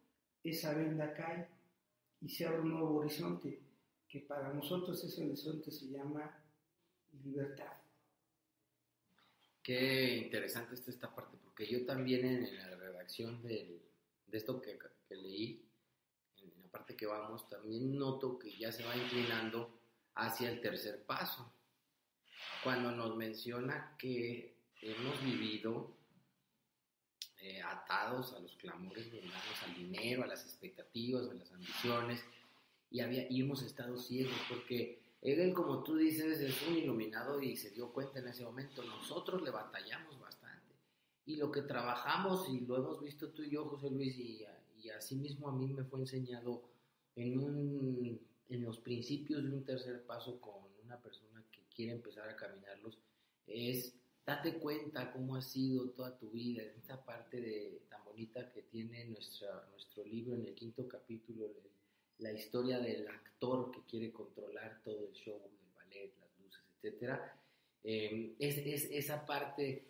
[0.43, 1.49] esa venda cae
[2.21, 3.61] y se abre un nuevo horizonte,
[4.09, 6.43] que para nosotros ese horizonte se llama
[7.25, 7.86] libertad.
[9.67, 13.83] Qué interesante está esta parte, porque yo también en la redacción de
[14.31, 14.79] esto que,
[15.11, 15.69] leí,
[16.37, 19.77] en la parte que vamos, también noto que ya se va inclinando
[20.15, 21.53] hacia el tercer paso.
[22.63, 25.97] Cuando nos menciona que hemos vivido
[27.41, 32.25] eh, atados a los clamores mundanos, al dinero, a las expectativas, a las ambiciones,
[32.89, 37.57] y, había, y hemos estado ciegos porque él, como tú dices, es un iluminado y
[37.57, 38.83] se dio cuenta en ese momento.
[38.83, 40.75] Nosotros le batallamos bastante.
[41.27, 44.45] Y lo que trabajamos, y lo hemos visto tú y yo, José Luis, y,
[44.83, 46.63] y así mismo a mí me fue enseñado
[47.17, 52.29] en, un, en los principios de un tercer paso con una persona que quiere empezar
[52.29, 52.99] a caminarlos,
[53.47, 58.63] es date cuenta cómo ha sido toda tu vida, esta parte de, tan bonita que
[58.63, 61.49] tiene nuestra, nuestro libro en el quinto capítulo,
[62.19, 67.21] la historia del actor que quiere controlar todo el show, el ballet, las luces, etc.
[67.85, 69.87] Eh, es, esa parte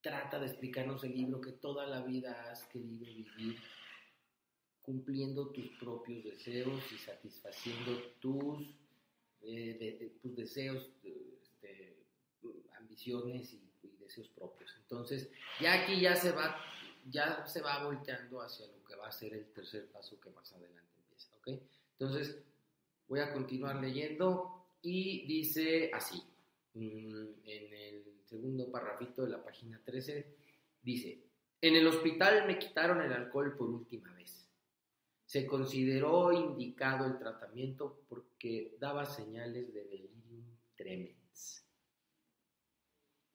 [0.00, 3.58] trata de explicarnos el libro que toda la vida has querido vivir
[4.82, 8.74] cumpliendo tus propios deseos y satisfaciendo tus,
[9.42, 11.98] eh, tus deseos, este,
[12.76, 14.74] ambiciones y, y, deseos propios.
[14.80, 15.30] Entonces,
[15.60, 16.56] ya aquí ya se va,
[17.08, 20.50] ya se va volteando hacia lo que va a ser el tercer paso que más
[20.52, 20.89] adelante
[21.46, 22.42] entonces,
[23.08, 26.22] voy a continuar leyendo y dice así,
[26.74, 30.34] mm, en el segundo parrafito de la página 13,
[30.82, 31.22] dice,
[31.60, 34.48] en el hospital me quitaron el alcohol por última vez.
[35.26, 41.66] Se consideró indicado el tratamiento porque daba señales de delirium tremens.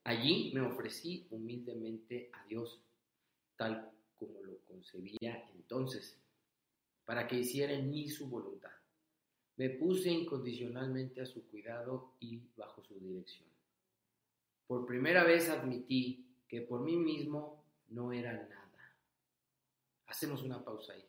[0.03, 2.81] Allí me ofrecí humildemente a Dios,
[3.55, 6.24] tal como lo concebía entonces
[7.05, 8.71] para que hiciera en mí su voluntad.
[9.57, 13.47] Me puse incondicionalmente a su cuidado y bajo su dirección.
[14.67, 18.95] Por primera vez admití que por mí mismo no era nada.
[20.07, 21.05] Hacemos una pausa ahí.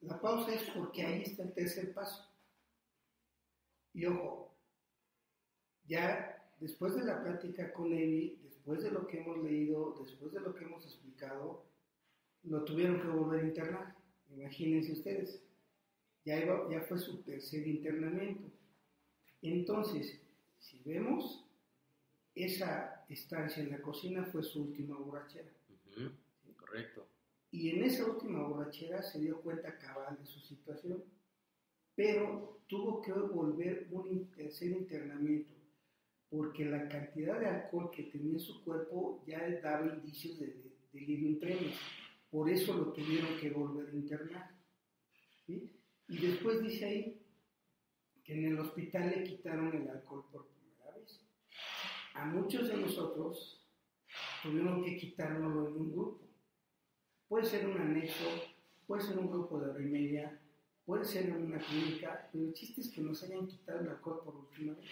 [0.00, 2.28] La pausa es porque ahí está el tercer paso.
[3.92, 4.54] Y ojo,
[5.86, 10.40] ya después de la plática con Evi, después de lo que hemos leído, después de
[10.40, 11.64] lo que hemos explicado,
[12.42, 14.03] lo tuvieron que volver a internar.
[14.36, 15.42] Imagínense ustedes.
[16.24, 18.50] Ya, ya fue su tercer internamiento.
[19.42, 20.20] Entonces,
[20.58, 21.44] si vemos,
[22.34, 25.50] esa estancia en la cocina fue su última borrachera.
[26.56, 27.06] Correcto.
[27.50, 31.04] Y en esa última borrachera se dio cuenta cabal de su situación,
[31.94, 35.54] pero tuvo que volver un tercer internamiento,
[36.30, 40.72] porque la cantidad de alcohol que tenía en su cuerpo ya daba indicios de, de
[40.92, 41.28] delirio
[42.34, 44.50] Por eso lo tuvieron que volver a internar.
[45.46, 47.22] Y después dice ahí
[48.24, 51.20] que en el hospital le quitaron el alcohol por primera vez.
[52.14, 53.64] A muchos de nosotros
[54.42, 56.22] tuvieron que quitárnoslo en un grupo.
[57.28, 58.24] Puede ser un anexo,
[58.84, 60.40] puede ser un grupo de hora y media,
[60.84, 64.22] puede ser en una clínica, pero el chiste es que nos hayan quitado el alcohol
[64.24, 64.90] por última vez.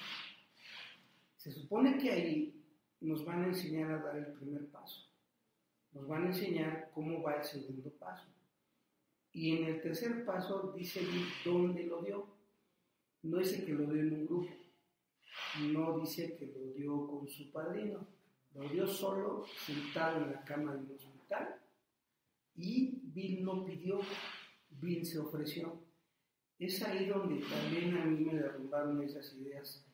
[1.39, 2.65] Se supone que ahí
[3.01, 5.12] nos van a enseñar a dar el primer paso.
[5.93, 8.27] Nos van a enseñar cómo va el segundo paso.
[9.33, 11.01] Y en el tercer paso dice
[11.45, 12.27] dónde lo dio.
[13.23, 14.51] No dice que lo dio en un grupo.
[15.71, 18.07] No dice que lo dio con su padrino.
[18.55, 21.61] Lo dio solo, sentado en la cama de un hospital.
[22.57, 24.01] Y Bill no pidió,
[24.71, 25.81] Bill se ofreció.
[26.59, 29.87] Es ahí donde también a mí me derrumbaron esas ideas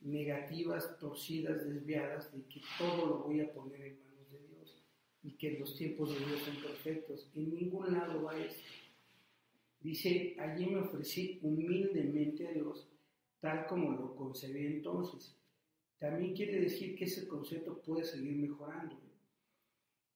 [0.00, 4.15] negativas, torcidas, desviadas, de que todo lo voy a poner en manos
[5.26, 7.28] y que los tiempos de Dios son perfectos.
[7.34, 8.62] En ningún lado va esto.
[9.80, 12.88] Dice, allí me ofrecí humildemente a Dios,
[13.40, 15.36] tal como lo concebí entonces.
[15.98, 19.00] También quiere decir que ese concepto puede seguir mejorando.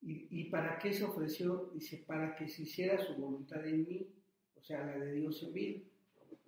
[0.00, 1.70] ¿Y, ¿Y, para qué se ofreció?
[1.74, 4.06] Dice, para que se hiciera su voluntad en mí,
[4.54, 5.84] o sea, la de Dios en mí.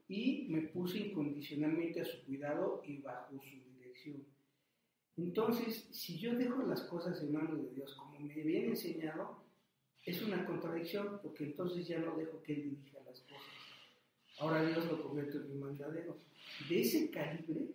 [0.07, 4.25] Y me puse incondicionalmente a su cuidado y bajo su dirección.
[5.17, 9.43] Entonces, si yo dejo las cosas en manos de Dios, como me habían enseñado,
[10.05, 13.43] es una contradicción, porque entonces ya no dejo que Él dirija las cosas.
[14.39, 16.17] Ahora Dios lo convierte en mi mandadero.
[16.69, 17.69] De ese calibre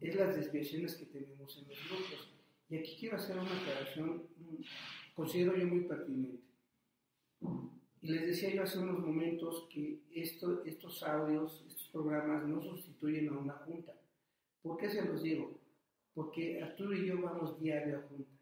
[0.00, 2.34] es las desviaciones que tenemos en los grupos.
[2.68, 6.42] Y aquí quiero hacer una aclaración, mm, considero yo muy pertinente.
[8.02, 13.28] Y les decía yo hace unos momentos que esto, estos audios, estos programas no sustituyen
[13.28, 13.94] a una junta.
[14.62, 15.58] ¿Por qué se los digo?
[16.18, 18.32] Porque Arturo y yo vamos diario a junta.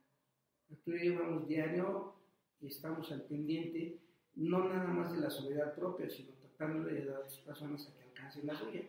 [0.70, 2.14] Arturo y yo vamos diario
[2.59, 3.99] y estamos al pendiente,
[4.35, 7.95] no nada más de la soledad propia, sino tratando de ayudar a las personas a
[7.95, 8.81] que alcancen la suya.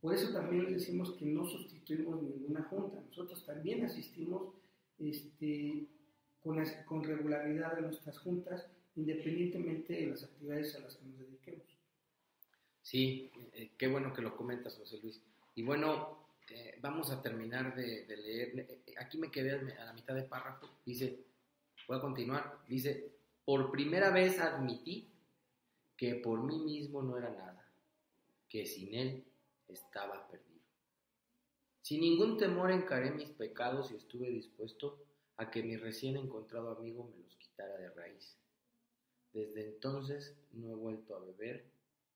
[0.00, 4.54] Por eso también les decimos que no sustituimos ninguna junta, nosotros también asistimos
[4.98, 5.86] este,
[6.40, 11.66] con, con regularidad a nuestras juntas, independientemente de las actividades a las que nos dediquemos.
[12.80, 15.20] Sí, eh, qué bueno que lo comentas, José Luis.
[15.54, 16.22] Y bueno,
[16.54, 18.82] eh, vamos a terminar de, de leer.
[18.86, 20.68] Eh, aquí me quedé a la mitad de párrafo.
[20.84, 21.24] Dice,
[21.86, 22.58] Voy a continuar.
[22.68, 23.12] Dice,
[23.44, 25.10] por primera vez admití
[25.96, 27.70] que por mí mismo no era nada,
[28.48, 29.24] que sin él
[29.68, 30.62] estaba perdido.
[31.82, 35.04] Sin ningún temor encaré mis pecados y estuve dispuesto
[35.36, 38.36] a que mi recién encontrado amigo me los quitara de raíz.
[39.32, 41.64] Desde entonces no he vuelto a beber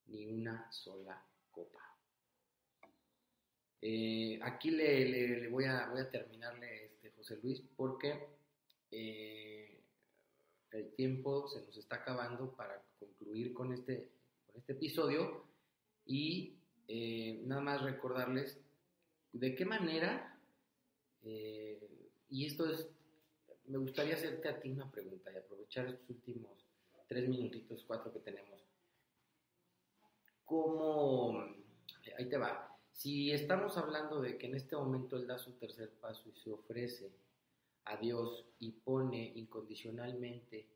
[0.07, 1.86] ni una sola copa.
[3.89, 8.19] Eh, aquí le, voy, a, voy terminarle, este, José Luis, porque
[8.91, 9.79] eh,
[10.73, 14.11] el tiempo se nos está acabando para concluir con este,
[14.55, 15.45] este episodio.
[16.05, 16.57] Y
[16.89, 18.59] eh, nada más recordarles
[19.33, 20.37] de qué manera,
[21.23, 22.89] y esto es,
[23.67, 26.67] me gustaría hacerte a ti una pregunta y aprovechar estos últimos
[27.07, 28.65] tres minutitos, cuatro que tenemos.
[30.45, 31.41] ¿Cómo,
[32.19, 35.91] ahí te va, si estamos hablando de que en este momento Él da su tercer
[36.01, 37.13] paso y se ofrece
[37.85, 40.67] a Dios y pone incondicionalmente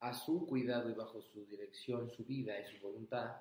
[0.00, 3.36] a su cuidado y bajo su dirección su vida y su voluntad,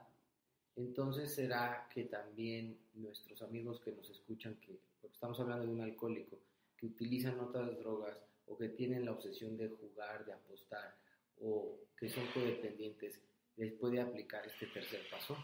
[0.76, 5.82] entonces será que también nuestros amigos que nos escuchan, que porque estamos hablando de un
[5.82, 6.38] alcohólico,
[6.78, 8.16] que utilizan otras drogas
[8.46, 10.96] o que tienen la obsesión de jugar, de apostar
[11.40, 13.20] o que son codependientes,
[13.58, 15.36] les puede aplicar este tercer paso?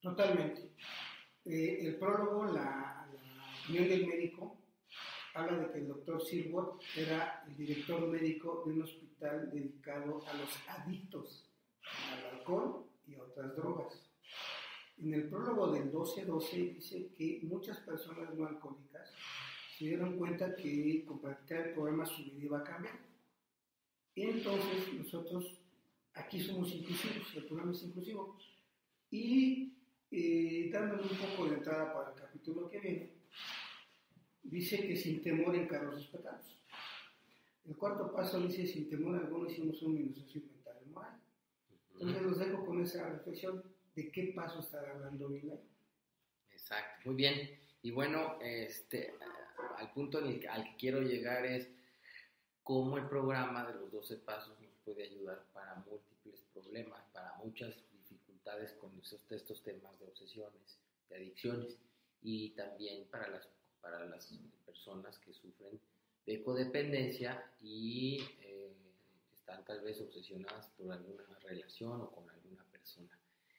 [0.00, 0.72] Totalmente.
[1.46, 3.06] Eh, el prólogo, la,
[3.64, 4.56] opinión del médico,
[5.34, 10.34] habla de que el doctor Silwood era el director médico de un hospital dedicado a
[10.34, 11.50] los adictos
[12.10, 14.10] al alcohol y a otras drogas.
[14.98, 19.10] En el prólogo del 12-12 dice que muchas personas no alcohólicas
[19.76, 22.98] se dieron cuenta que con practicar el programa su vida iba a cambiar.
[24.14, 25.58] Entonces nosotros
[26.14, 28.38] aquí somos inclusivos, el programa es inclusivo.
[29.10, 29.73] Y
[30.16, 33.10] eh, dándole un poco de entrada para el capítulo que viene,
[34.44, 36.62] dice que sin temor encaró sus pecados.
[37.66, 41.20] El cuarto paso dice, sin temor alguno hicimos un minucioso inventario moral.
[41.92, 43.64] Entonces los dejo con esa reflexión
[43.96, 45.52] de qué paso está hablando Bill
[46.52, 47.58] Exacto, muy bien.
[47.82, 49.14] Y bueno, este,
[49.76, 51.68] al punto al que quiero llegar es
[52.62, 57.74] cómo el programa de los 12 pasos nos puede ayudar para múltiples problemas, para muchas
[58.74, 60.78] con estos, temas de obsesiones,
[61.08, 61.78] de adicciones
[62.22, 63.48] y también para las,
[63.80, 64.32] para las
[64.64, 65.80] personas que sufren
[66.26, 68.72] de codependencia y eh,
[69.32, 73.18] están tal vez obsesionadas por alguna relación o con alguna persona.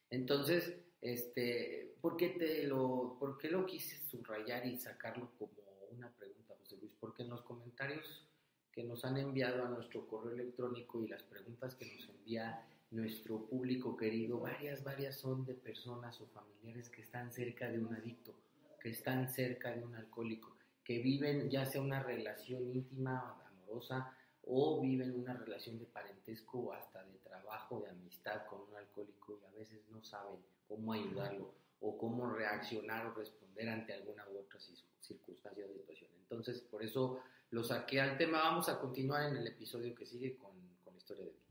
[0.09, 5.53] Entonces, este, ¿por qué, te lo, ¿por qué lo quise subrayar y sacarlo como
[5.91, 6.93] una pregunta, José Luis?
[6.99, 8.25] Porque en los comentarios
[8.71, 13.45] que nos han enviado a nuestro correo electrónico y las preguntas que nos envía nuestro
[13.45, 18.33] público querido, varias, varias son de personas o familiares que están cerca de un adicto,
[18.79, 24.15] que están cerca de un alcohólico, que viven ya sea una relación íntima, amorosa,
[24.47, 29.39] o viven una relación de parentesco o hasta de trabajo, de amistad con un alcohólico
[29.41, 30.37] y a veces no saben
[30.67, 34.59] cómo ayudarlo o cómo reaccionar o responder ante alguna u otra
[34.99, 36.11] circunstancia o situación.
[36.21, 37.19] Entonces, por eso
[37.49, 38.39] lo saqué al tema.
[38.39, 40.51] Vamos a continuar en el episodio que sigue con,
[40.83, 41.44] con la historia de.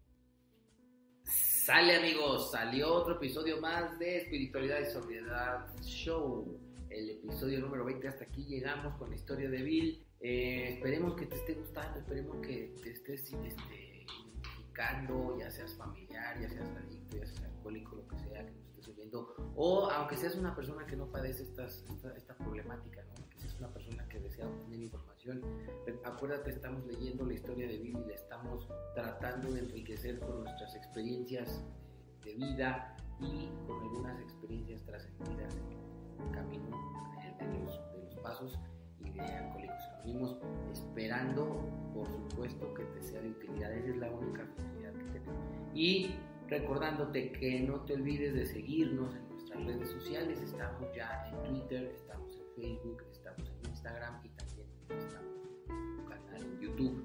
[1.64, 6.60] Sale amigos, salió otro episodio más de Espiritualidad y Sobriedad Show.
[6.90, 10.04] El episodio número 20, hasta aquí llegamos con la historia de Bill.
[10.20, 16.38] Eh, esperemos que te esté gustando, esperemos que te estés este, identificando, ya seas familiar,
[16.38, 20.18] ya seas adicto, ya seas alcohólico, lo que sea que nos estés oyendo, o aunque
[20.18, 23.23] seas una persona que no padece esta, esta problemática, ¿no?
[23.58, 25.42] Una persona que desea obtener información.
[26.04, 30.74] Acuérdate, estamos leyendo la historia de Bill y la estamos tratando de enriquecer con nuestras
[30.74, 31.62] experiencias
[32.24, 36.70] de vida y con algunas experiencias trascendidas en el camino
[37.38, 38.58] de los, de los pasos
[39.00, 40.36] y de Alcohólicos Anónimos,
[40.72, 41.60] esperando,
[41.92, 43.72] por supuesto, que te sea de utilidad.
[43.72, 45.44] Esa es la única finalidad que tenemos.
[45.74, 46.14] Y
[46.48, 50.40] recordándote que no te olvides de seguirnos en nuestras redes sociales.
[50.40, 53.02] Estamos ya en Twitter, estamos en Facebook,
[53.84, 54.66] Instagram y también
[55.68, 57.04] en un canal en YouTube.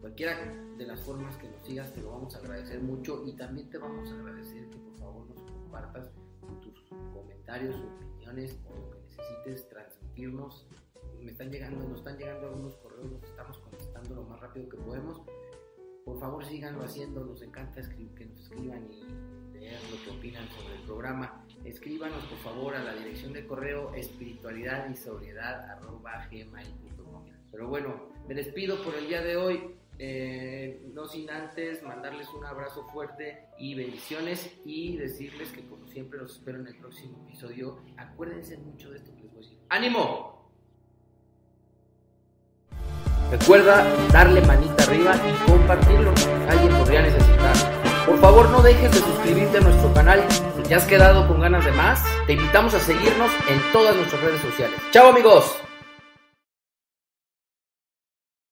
[0.00, 0.36] Cualquiera
[0.76, 3.78] de las formas que nos sigas te lo vamos a agradecer mucho y también te
[3.78, 6.10] vamos a agradecer que por favor nos compartas
[6.62, 6.82] tus
[7.12, 10.66] comentarios, opiniones o lo que necesites transmitirnos
[11.22, 14.78] me están llegando, nos están llegando algunos correos, los estamos contestando lo más rápido que
[14.78, 15.20] podemos.
[16.04, 17.82] Por favor, síganlo haciendo, nos encanta
[18.16, 18.94] que nos escriban y
[19.60, 21.44] leer lo que opinan sobre el programa.
[21.64, 25.78] Escríbanos, por favor, a la dirección de correo espiritualidad y sobriedad
[27.52, 29.74] Pero bueno, me despido por el día de hoy.
[30.02, 36.18] Eh, no sin antes mandarles un abrazo fuerte y bendiciones y decirles que como siempre
[36.18, 37.82] los espero en el próximo episodio.
[37.98, 39.58] Acuérdense mucho de esto que les voy a decir.
[39.68, 40.40] ¡Ánimo!
[43.30, 46.14] Recuerda darle manita arriba y compartirlo.
[46.48, 47.79] Alguien podría necesitar.
[48.10, 50.26] Por favor, no dejes de suscribirte a nuestro canal.
[50.56, 54.20] Si te has quedado con ganas de más, te invitamos a seguirnos en todas nuestras
[54.20, 54.80] redes sociales.
[54.90, 55.56] ¡Chao amigos!